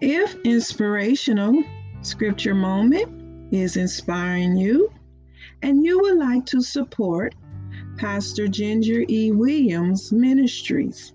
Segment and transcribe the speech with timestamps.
[0.00, 1.62] If inspirational
[2.02, 4.92] scripture moment is inspiring you
[5.62, 7.34] and you would like to support
[7.96, 9.30] Pastor Ginger E.
[9.30, 11.12] Williams Ministries,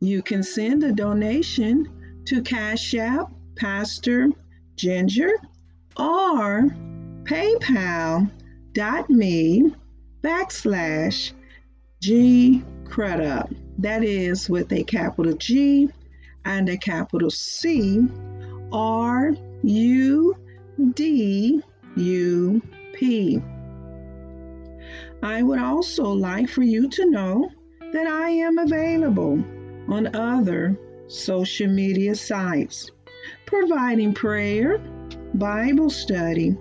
[0.00, 1.88] you can send a donation
[2.26, 4.28] to Cash App Pastor
[4.76, 5.30] Ginger
[5.96, 6.68] or
[7.24, 8.32] paypal.me
[10.22, 11.32] backslash
[12.00, 13.50] G Crudup.
[13.78, 15.90] That is with a capital G
[16.48, 18.00] and a capital C
[18.72, 20.34] R U
[20.94, 21.62] D
[21.96, 22.62] U
[22.94, 23.40] P.
[25.22, 27.50] I would also like for you to know
[27.92, 29.44] that I am available
[29.88, 32.90] on other social media sites,
[33.46, 34.78] providing prayer,
[35.34, 36.56] Bible study,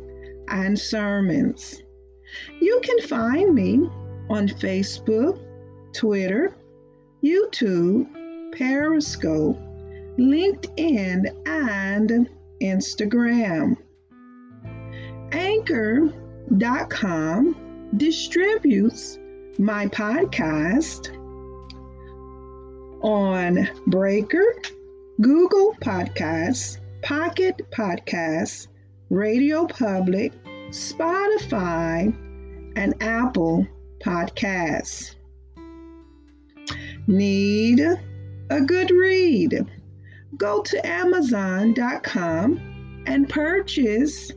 [0.50, 1.82] and sermons.
[2.60, 3.90] You can find me
[4.30, 5.40] on Facebook,
[5.94, 6.56] Twitter,
[7.24, 8.08] YouTube,
[8.58, 9.60] Periscope,
[10.18, 12.30] LinkedIn, and
[12.62, 13.78] Instagram.
[15.32, 16.36] Anchor.com
[17.98, 19.20] distributes
[19.60, 21.10] my podcast
[23.04, 24.62] on Breaker,
[25.22, 28.68] Google Podcasts, Pocket Podcasts,
[29.10, 30.34] Radio Public,
[30.70, 32.14] Spotify,
[32.76, 33.66] and Apple
[34.04, 35.16] Podcasts.
[37.08, 37.80] Need
[38.50, 39.66] a good read?
[40.36, 42.60] Go to Amazon.com
[43.08, 44.32] and purchase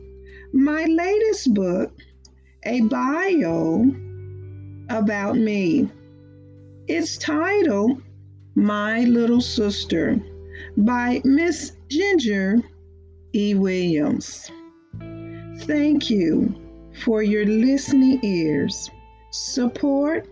[0.53, 1.91] my latest book,
[2.63, 3.91] A Bio
[4.89, 5.89] About Me.
[6.87, 8.01] It's titled
[8.55, 10.21] My Little Sister
[10.77, 12.61] by Miss Ginger
[13.33, 13.53] E.
[13.55, 14.49] Williams.
[15.59, 16.55] Thank you
[17.03, 18.89] for your listening ears,
[19.31, 20.27] support,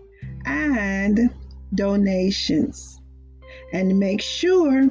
[0.46, 1.30] and
[1.74, 3.00] donations.
[3.72, 4.90] And make sure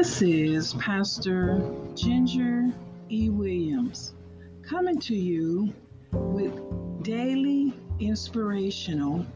[0.00, 1.60] This is Pastor
[1.94, 2.72] Ginger
[3.10, 3.28] E.
[3.28, 4.14] Williams
[4.62, 5.74] coming to you
[6.10, 6.54] with
[7.02, 9.26] daily inspirational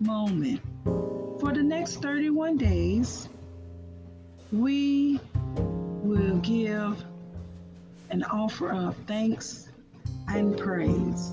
[0.00, 0.60] moment.
[1.40, 3.30] For the next 31 days,
[4.52, 5.18] we
[5.62, 7.02] will give
[8.10, 9.70] an offer of thanks
[10.28, 11.32] and praise.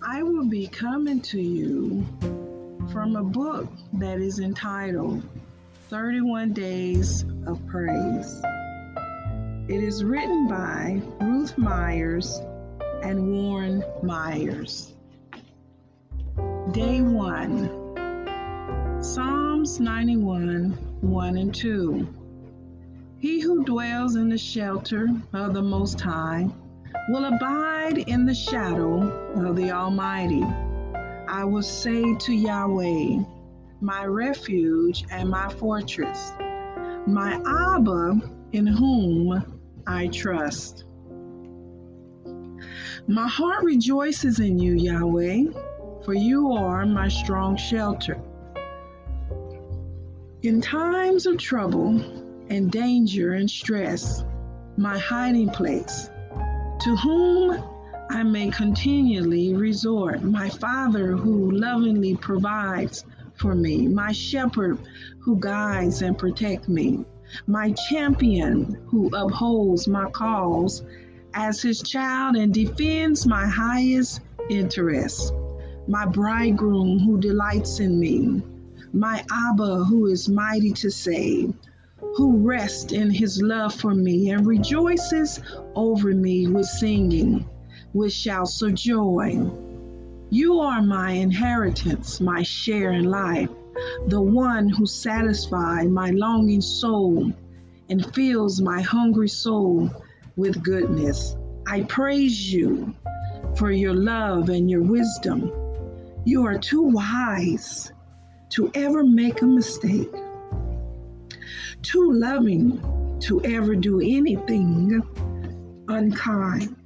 [0.00, 2.06] I will be coming to you
[2.90, 5.22] from a book that is entitled
[5.88, 8.42] 31 Days of Praise.
[9.68, 12.42] It is written by Ruth Myers
[13.02, 14.92] and Warren Myers.
[16.72, 22.06] Day 1 Psalms 91 1 and 2.
[23.16, 26.50] He who dwells in the shelter of the Most High
[27.08, 30.44] will abide in the shadow of the Almighty.
[31.26, 33.24] I will say to Yahweh,
[33.80, 36.32] my refuge and my fortress,
[37.06, 38.20] my Abba
[38.52, 40.84] in whom I trust.
[43.06, 45.52] My heart rejoices in you, Yahweh,
[46.04, 48.20] for you are my strong shelter.
[50.42, 52.00] In times of trouble
[52.50, 54.24] and danger and stress,
[54.76, 56.10] my hiding place,
[56.80, 57.62] to whom
[58.10, 63.04] I may continually resort, my Father who lovingly provides
[63.38, 64.78] for me, my shepherd
[65.20, 67.04] who guides and protects me,
[67.46, 70.82] my champion who upholds my cause
[71.34, 74.20] as his child and defends my highest
[74.50, 75.32] interests,
[75.86, 78.42] my bridegroom who delights in me,
[78.92, 81.54] my Abba who is mighty to save,
[82.16, 85.40] who rests in his love for me and rejoices
[85.74, 87.46] over me with singing,
[87.92, 89.38] with shouts of joy.
[90.30, 93.48] You are my inheritance, my share in life,
[94.08, 97.32] the one who satisfies my longing soul
[97.88, 99.90] and fills my hungry soul
[100.36, 101.34] with goodness.
[101.66, 102.94] I praise you
[103.56, 105.50] for your love and your wisdom.
[106.26, 107.90] You are too wise
[108.50, 110.12] to ever make a mistake,
[111.80, 115.02] too loving to ever do anything
[115.88, 116.76] unkind.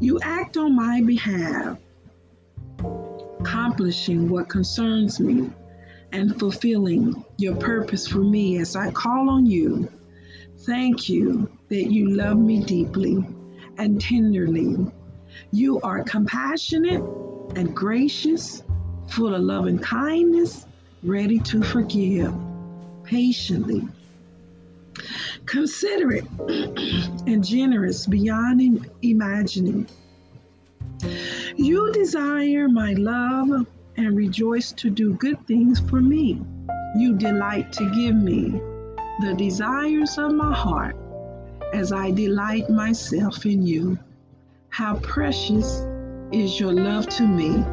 [0.00, 1.78] You act on my behalf,
[3.38, 5.50] accomplishing what concerns me
[6.12, 9.90] and fulfilling your purpose for me as I call on you.
[10.60, 13.24] Thank you that you love me deeply
[13.76, 14.90] and tenderly.
[15.52, 17.02] You are compassionate
[17.56, 18.62] and gracious,
[19.08, 20.66] full of love and kindness,
[21.02, 22.34] ready to forgive
[23.04, 23.86] patiently.
[25.46, 26.26] Considerate
[27.26, 29.88] and generous beyond imagining.
[31.56, 33.66] You desire my love
[33.96, 36.40] and rejoice to do good things for me.
[36.96, 38.60] You delight to give me
[39.20, 40.96] the desires of my heart
[41.72, 43.98] as I delight myself in you.
[44.70, 45.86] How precious
[46.32, 47.64] is your love to me,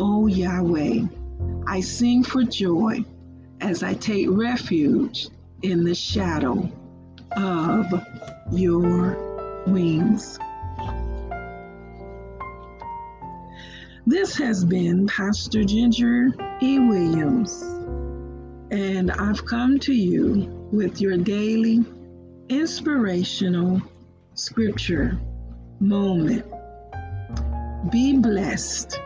[0.00, 1.06] O Yahweh.
[1.66, 3.04] I sing for joy
[3.60, 5.28] as I take refuge
[5.62, 6.70] in the shadow
[7.36, 7.92] of
[8.52, 10.38] your wings.
[14.06, 16.28] This has been Pastor Ginger
[16.62, 16.78] E.
[16.78, 17.62] Williams,
[18.70, 21.84] and I've come to you with your daily
[22.48, 23.82] inspirational
[24.34, 25.18] scripture
[25.80, 26.44] moment.
[27.90, 29.00] Be blessed.